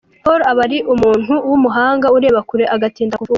[0.23, 3.29] Paul aba ri umuntu w’umuhanga ureba kure, agatinda kuvuga.